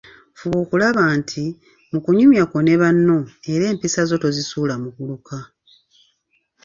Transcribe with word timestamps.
Fuba 0.37 0.57
okulaba 0.63 1.03
nti, 1.17 1.43
mu 1.91 1.99
kunyumya 2.03 2.43
kwo 2.51 2.59
ne 2.63 2.75
banno 2.81 3.17
era 3.53 3.63
empisa 3.71 4.01
zo 4.09 4.17
tozisuula 4.23 4.73
muguluka. 4.83 5.37